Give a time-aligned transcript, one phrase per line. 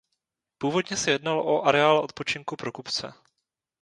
[0.57, 3.13] Původně se jednalo o areál odpočinku pro kupce.